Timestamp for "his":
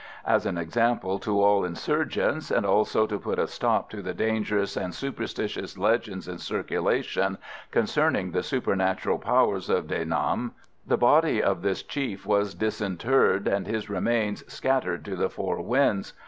13.67-13.91